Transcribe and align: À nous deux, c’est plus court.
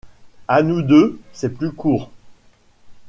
À 0.47 0.63
nous 0.63 0.81
deux, 0.81 1.19
c’est 1.31 1.55
plus 1.55 1.71
court. 1.73 2.09